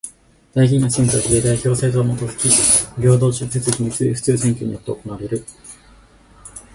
[0.55, 2.49] 代議員の選挙は比例代表制にもとづき
[2.99, 5.45] 平等、直接、秘密、普通選挙によって行われる。